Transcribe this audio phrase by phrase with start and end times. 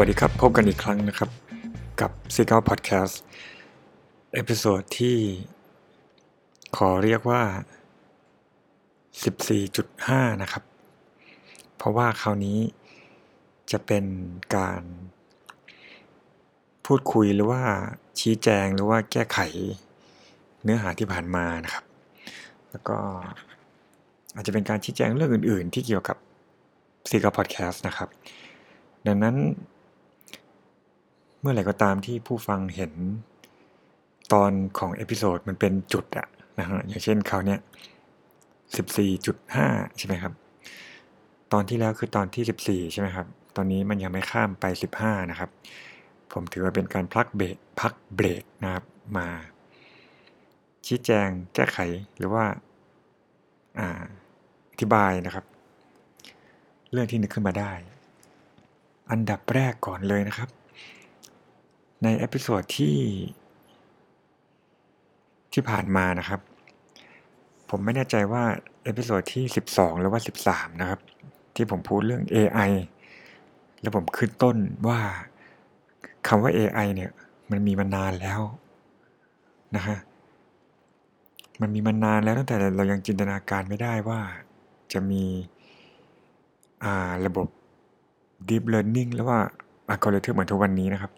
[0.00, 1.30] สวัสดีครับ พบกันอีกครั้งนะครับ
[2.00, 3.14] กับ Single Podcast
[4.34, 5.18] episode ที่
[6.76, 7.42] ขอเรียกว่า
[9.12, 10.64] 14.5 นะครับ
[11.76, 12.58] เพราะว่าคราวนี้
[13.72, 14.04] จะเป็น
[14.56, 14.82] การ
[16.86, 17.62] พูดคุยหรือว่า
[18.20, 19.38] ชี้แจงหรือว่าแก้ไข
[20.62, 21.84] เนื้อหาที่ผ่านมานะครับ
[22.70, 22.96] แล้วก็
[24.34, 26.16] อาจจะเป็นการชี้แจงเรื่องอื่น ๆ ที่เกี่ยวกับ
[27.10, 28.08] Single Podcast นะครับ
[29.08, 29.36] ดังนั้น
[31.46, 32.92] เมื่อไหร่ก็ตามที่ผู้ฟังเห็น
[34.32, 36.26] ตอนของ episode มันเป็นจุดอะ
[36.58, 37.60] นะฮะอย่างเช่นคราวเนี้ย
[38.76, 39.66] สิบสี่จุดห้า
[39.98, 40.32] ใช่ไหมครับ
[41.52, 45.50] ตอนที่แล้วคือตอนที่สิบสี่ใช่ไหมครับ ตอนนี้มันยังไม่ข้ามไปสิบห้านะครับ
[46.32, 48.84] ผมถือว่าเป็นการพักเบรกพักเบรกนะครับ
[49.16, 49.28] มา
[50.86, 51.78] ชี้แจงแก้ไข
[52.16, 52.44] หรือว่า
[53.78, 53.80] อ
[54.80, 55.44] ธิบายนะครับ
[56.92, 57.72] เรื่องที่นึกขึ้นมาได้
[59.10, 60.48] อันดับแรกก่อนเลยนะครับ
[62.04, 62.98] ใน episode ที่
[65.52, 66.40] ที่ผ่านมานะครับ
[67.70, 68.44] ผมไม่แน่ใจว่า
[68.84, 71.00] episode ที่ 12 หรือว่า 13 นะครับ
[71.54, 72.70] ที่ผมพูดเรื่อง AI
[73.80, 74.56] แล้วผมขึ้นต้น
[74.88, 75.00] ว่า
[76.28, 77.10] คำว่า AI เนี่ย
[77.50, 78.40] มันมีมานานแล้ว
[79.76, 79.98] นะฮะ
[81.60, 84.20] มันมีมานานแล้วตั้งแต่เรายังจินตนาการไม่ได้ว่า
[84.92, 85.24] จะมี
[87.26, 87.46] ระบบ
[88.48, 89.38] Deep Learning หรือว่า
[89.88, 91.10] อัลกอริทึมเหมือนทุกวันนี้นะครับ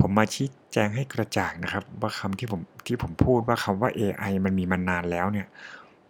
[0.00, 5.46] ผมมาชี้แจงให้กระจ่างนะครับ ว่าคำที่ผมที่ผมพูดว่าคำว่า AI มันมีมานานแล้วเนี่ย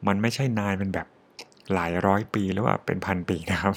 [0.07, 1.07] มันไม่ใช่นานเป็นแบบ
[1.75, 3.75] หลายร้อยปีหรือว่าเป็นพันปีนะครับ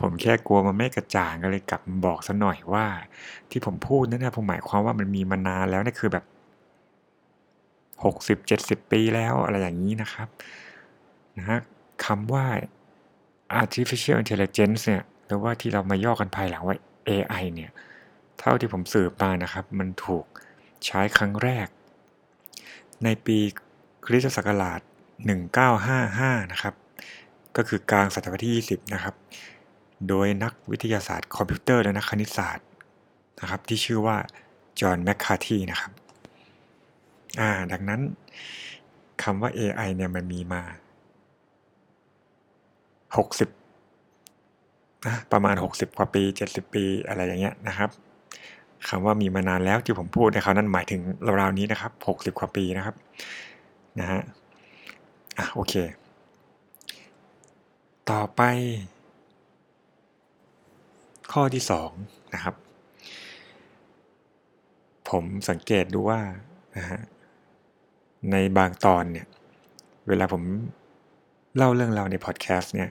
[0.00, 2.86] ผมแค่กลัวมันไม่กระจ่างก็เลยกลับบอกซะหน่อยว่า
[3.50, 6.24] ที่ผมพูดนั่นนะผมหมายความว่ามันมีมานานแล้วนี่คือแบบ
[8.04, 10.28] หกสิบเจ็ดสิบปีแล้วอะไรอย่างนี้นะครับ
[11.36, 11.58] นะฮะ
[12.04, 12.44] คำว่า
[13.60, 16.76] artificial intelligence เนี่ยหรือว่าที่เรามาย่อกันภายหลังว่า
[17.08, 17.70] AI เนี่ย
[18.38, 20.24] เท่าที่ผมสืบมานะครับ มันถูก
[20.86, 21.68] ใช้ครั้งแรก
[23.04, 23.38] ในปี
[24.04, 24.80] คริสตศักราช
[25.86, 26.74] 1955 นะครับ
[27.56, 29.14] ก็คือกลางศตวรรษที่ 20 นะครับ
[30.08, 32.66] โดยนักวิทยาศาสตร์คอมพิวเตอร์และนักคณิตศาสตร์
[33.40, 34.16] นะครับ ที่ชื่อว่า
[34.80, 35.92] จอห์นแมคคาทีนะครับ
[37.40, 38.00] อ่าดังนั้น
[39.22, 40.62] คำว่า AI เนี่ยมันมีมา
[43.84, 47.90] 60นะประมาณ 60 กว่าปี 70 ปีอะไรอย่างเงี้ยนะครับ
[48.88, 51.00] คำว่ามีมานานแล้วที่ผมพูดในคราวนั้นหมายถึง
[51.40, 52.96] ราวๆนี้นะครับหกสิบกว่าปีนะครับ
[54.00, 54.20] นะฮะ
[55.38, 55.74] อะโอเค
[58.10, 58.42] ต่อไป
[61.32, 61.90] ข้อที่สอง
[62.34, 62.54] นะครับ
[65.10, 66.20] ผมสังเกตดูว่า
[66.76, 67.00] นะฮะ
[68.30, 69.26] ในบางตอนเนี่ย
[70.08, 70.42] เวลาผม
[71.56, 72.90] เล่าเรื่องราวในพอดแคสต์เนี่ย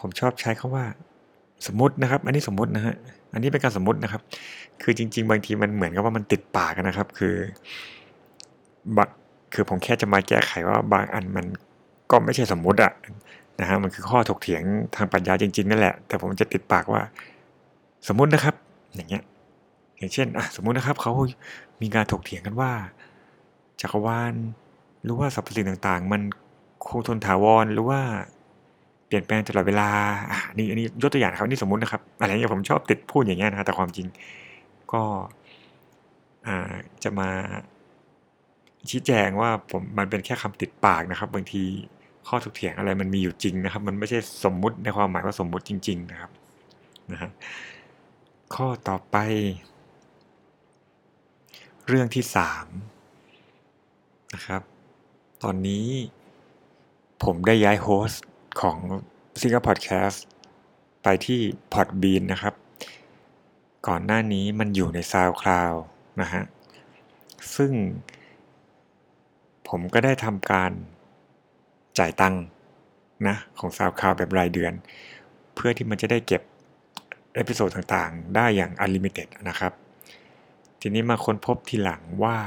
[0.00, 0.84] ผมชอบใช้คาว่า
[1.66, 2.94] สมมตินะครับ อันนี้สมมตินะฮะ
[3.32, 4.22] อันนี้เป็นการสมมตินะครับ
[4.82, 7.34] คือจริง ๆ บางทีมันเหมือนกับว่ามันติดปากนะครับ คือ
[8.96, 8.98] บ
[9.54, 11.46] คือผมแค่จะมาแก้ไขว่าบางอันมัน
[12.10, 12.92] ก็ไม่ใช่สมมติอะ
[13.60, 14.62] นะฮะมันคือข้อถกเถียง
[14.96, 17.02] ทางปัญญาจริงๆนั่นแหละ แต่ผมจะติดปากว่า
[18.08, 18.54] สมมตินะครับ
[18.94, 19.22] อย่างเงี้ย
[19.98, 21.12] อย่างเช่นอะสมมตินะครับเขา
[21.82, 22.72] มีการถกเถียงกันว่า
[23.80, 24.34] จักรวาล
[25.04, 26.22] หรือว่าสรรพสิ่งต่างๆ มัน
[26.88, 28.00] คงทนถาวรหรือว่า
[29.14, 29.88] ลี่ยนแปลงตลอดเวลา
[30.30, 34.06] อ่านี่อันนี้ยกตัวอย่างครับนี่สมมุตินะครับ อะไรเงี้ยผมชอบติดพูดอย่างเงี้ยนะแต่ความจริง
[34.92, 35.02] ก็
[36.46, 37.28] อ่าจะมา
[38.90, 41.62] ชี้แจงว่าผมมันเป็นแค่คำติดปากนะครับ บางที
[42.28, 46.30] ข้อถกเถียงอะไรมันมีอยู่จริงนะครับ มันไม่ใช่สมมุติในความหมายว่าสมมุติจริง ๆ นะครับ
[47.12, 47.30] นะฮะ
[48.54, 49.16] ข้อต่อไป
[51.88, 52.66] เรื่องที่สาม
[54.34, 54.62] นะครับ
[55.42, 55.86] ตอนนี้
[57.24, 58.22] ผมได้ย้าย host
[58.60, 58.78] ของ
[59.40, 60.24] Single Podcast
[61.02, 61.40] ไปที่
[61.72, 62.54] Podbean นะครับ
[63.88, 65.78] ก่อนหน้านี้มันอยู่ใน SoundCloud
[66.20, 66.42] นะฮะ
[67.56, 67.72] ซึ่ง
[69.68, 70.70] ผมก็ได้ทำการ
[71.98, 72.42] จ่ายตังค์
[73.28, 74.72] นะของ SoundCloud แบบรายเดือน
[75.54, 76.42] เพื่อที่มันจะได้เก็บ
[77.34, 79.72] episode ต่างๆ ได้อย่าง Unlimited นะครับ
[80.80, 82.38] ทีนี้มาค้นพบทีหลังว่า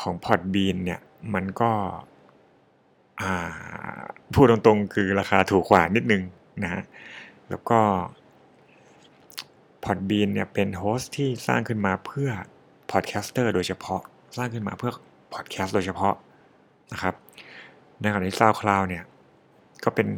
[0.00, 1.00] ของ Podbean เนี่ย
[1.34, 1.72] มันก็
[3.20, 3.75] อ่า
[4.34, 6.22] พูดตรงๆ คือราคาถูกกว่านิดนึง
[6.62, 6.82] นะฮะ
[7.50, 7.80] แล้วก็
[9.84, 12.30] Podbean เนี่ยเป็น host ที่สร้างขึ้นมาเพื่อ
[12.90, 14.00] podcaster โดยเฉพาะ
[14.36, 14.92] สร้างขึ้นมาเพื่อ
[15.34, 16.14] พอดแคสต์โดยเฉพาะ
[16.92, 17.14] นะครับ
[18.00, 19.04] ในขณะที่ SoundCloud เนี่ย
[19.84, 20.08] ก็เป็น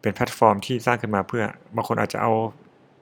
[0.00, 1.44] เป็นแพลตฟอร์มที่สร้างขึ้นมาเพื่อ
[1.76, 2.32] บางคนอาจจะเอา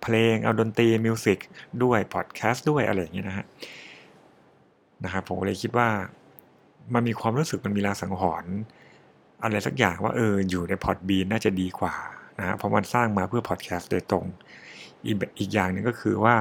[0.02, 1.38] เพลงเอาดนตรี music
[1.82, 3.46] ด้วยพอดแคสต์ด้วยอะไรอย่างเงี้ยนะฮะ
[5.04, 5.88] นะครับผมเลยคิดว่า
[6.94, 8.52] มันมีความรู้สึกมันมีลางสังหรณ์
[9.42, 11.94] อะไรสักอย่างว่าเอออยู่ใน Podbean น่าจะดีกว่า
[12.38, 14.24] นะฮะเพราะมันสร้างมาเพื่อพอดแคสต์โดยตรง
[15.06, 16.36] อีกอีกอย่างหนึ่งก็คือว่า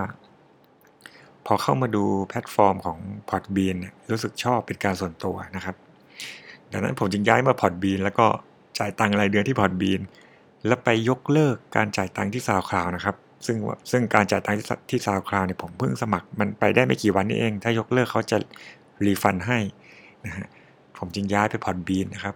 [1.45, 2.99] พอเข้ามาดูแพลตฟอร์มของ
[3.29, 5.75] Podbean เนี่ยรู้สึกชอบเป็นการส่วนตัวนะครับ
[6.71, 8.27] ดังนั้นผมจึงย้ายมา Podbean แล้วก็
[8.79, 10.01] จ่ายตังค์รายเดือนที่ Podbean
[10.67, 13.15] แล้วไปยกเลิกการจ่ายตังค์ที่ SoundCloud นะครับ
[13.45, 13.57] ซึ่ง
[13.91, 14.57] ซึ่งการจ่ายตังค์
[14.89, 18.37] ที่ SoundCloud เนี่ยผมเพิ่งสมัครมันไปได้ไม่กี่วันนี้เอง ถ้ายกเลิกเขาจะ
[19.05, 19.59] refund ให้
[20.25, 20.47] นะฮะ
[20.97, 22.35] ผมจึงย้ายไป Podbean นะครับ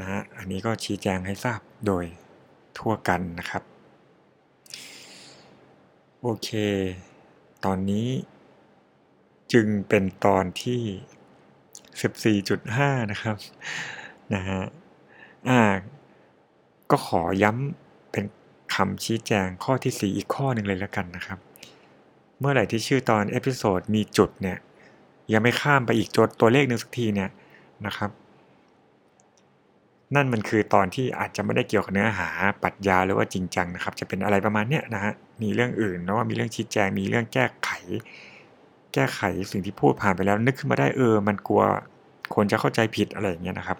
[0.00, 2.04] นะฮะอันนี้ก็ชี้แจงให้ทราบโดย
[2.78, 3.62] ทั่วกันนะครับ
[6.22, 6.48] โอเค
[7.64, 8.08] ตอนนี้
[9.52, 13.36] จึงเป็นตอนที่ 14.5 นะครับ
[14.34, 14.60] นะฮะ
[15.48, 15.60] อ่า
[16.90, 18.24] ก็ขอย้ำเป็น
[18.74, 21.38] คำชี้แจงข้อที่ 4 อีกข้อหนึ่งเลยแล้วกันนะครับ
[22.38, 24.58] เมื่อไหร่ที่ชื่อตอน episode มีจุดเนี่ย
[25.32, 27.30] ยังไม่ข้ามไปอีกตัวตัวเลขหนึ่งสักทีเนี่ย
[27.86, 28.10] นะครับ
[30.14, 32.28] นั่นมันคือตอนที่อาจจะไม่ได้เกี่ยวกับเนื้อหา
[32.62, 35.12] ปรัชญาหรือว่าจริงจังนะครับ จะเป็นอะไรประมาณเนี้ยนะฮะ
[35.42, 37.70] มีเรื่องอื่นเนาะมีเรื่องชี้แจงมีเรื่องแก้ไข
[38.94, 39.20] แก้ไข
[39.52, 41.62] สิ่งที่พูดผ่านไปแล้ว นึกขึ้นมาได้เออ มันกลัว
[42.34, 43.78] คนจะเข้าใจผิดอะไรอย่างเงี้ยนะครับ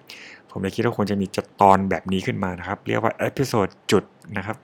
[0.50, 4.04] ผมเลยคิดว่าควรจะมีจุดตอนแบบนี้ขึ้นมานะครับ เรียกว่า episode จุด
[4.36, 4.56] นะครับ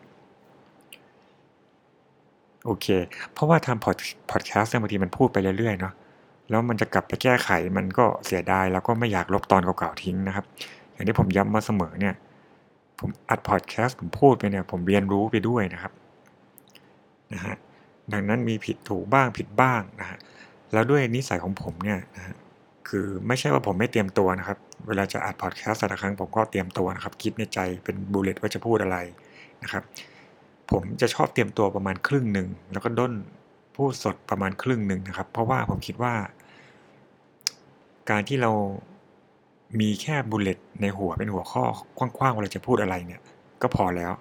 [2.64, 2.86] โอเค
[3.32, 3.96] เพราะว่าทำพอด
[4.30, 5.92] พอดแคสต์บางทีมันพูดไปเรื่อยๆเนาะ
[6.50, 10.44] แล้วมันจะกลับไปแก้ไขมันก็เสียดายแล้วก็ไม่อยากลบตอนเก่าๆทิ้งนะครับ
[10.96, 12.14] อย่างที่ผมย้ำมาเสมอเนี่ย
[13.00, 15.93] ผมอัดพอดแคสต์ผมพูดไปเนี่ย ผมเรียนรู้ไปด้วยนะครับ
[17.32, 17.56] นะฮะ
[18.12, 20.19] ดังนั้นมีผิดถูกบ้างผิดบ้างนะฮะ
[20.72, 22.37] แล้วด้วยนิสัยของผมเนี่ยนะฮะ
[22.88, 28.99] คือไม่ใช่ว่าผมไม่เตรียมตัวนะครับ เวลาจะอัดพอดแคสต์แต่ละครั้งผมก็เตรียมตัวนะครับ คิดในใจเป็นบูเลตว่าจะพูดอะไร
[29.62, 29.82] นะครับ
[30.70, 33.12] ผมจะชอบเตรียมตัวประมาณครึ่งหนึ่งแล้วก็ด้น
[33.76, 36.14] พูดสดประมาณครึ่งหนึ่งนะครับ เพราะว่าผมคิดว่า
[38.10, 38.52] การที่เรา
[39.80, 41.64] มีแค่บูเลตในหัวเป็นหัวข้อ
[41.98, 43.20] กว้างๆเวลาจะพูดอะไรเนี่ย
[43.62, 44.12] ก็พอแล้ว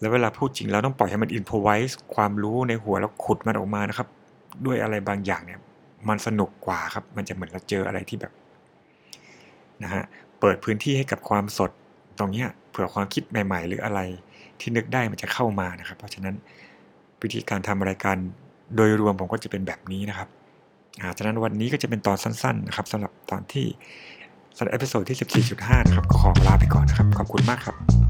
[0.00, 4.08] แล้วเวลาพูดจริงเราต้องปล่อยให้มันอินพไวส์ความรู้ในหัวแล้วขุดมันออกมานะครับ
[4.66, 5.60] ด้วยอะไรบางอย่างเนี่ย
[6.08, 8.32] มันสนุกกว่าครับ มันจะเหมือนเราเจออะไรที่แบบ
[9.82, 10.02] นะฮะ
[10.40, 11.70] เปิดพื้นที่ให้กับความสด
[12.18, 14.00] ตรงเนี้ยเผื่อความคิดใหม่ ๆ หรืออะไร
[14.60, 16.34] ที่นึกได้มันจะเข้ามานะครับ เพราะฉะนั้น
[17.22, 18.16] วิธีการทำรายการ
[18.76, 20.28] โดยรวมผมก็จะเป็นแบบนี้นะครับ
[21.00, 23.66] อ่าฉะนั้นวันนี้ก็จะเป็นตอนสั้น ๆ นะครับสำหรับตอนที่
[24.56, 25.18] สำหรับ episode ที่
[25.58, 28.01] 14.5 นะครับก็ขอลาไปก่อนนะครับ ขอบคุณมากครับ